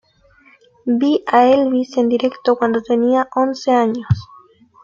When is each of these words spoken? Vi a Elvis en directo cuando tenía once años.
Vi 1.03 1.11
a 1.27 1.43
Elvis 1.47 1.95
en 1.95 2.09
directo 2.09 2.55
cuando 2.55 2.81
tenía 2.81 3.29
once 3.35 3.69
años. 3.71 4.07